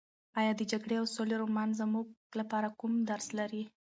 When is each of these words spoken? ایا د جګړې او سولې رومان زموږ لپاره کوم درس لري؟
ایا 0.39 0.51
د 0.57 0.61
جګړې 0.71 0.95
او 1.01 1.05
سولې 1.15 1.35
رومان 1.41 1.69
زموږ 1.81 2.07
لپاره 2.39 2.67
کوم 2.79 2.93
درس 3.09 3.27
لري؟ 3.39 3.63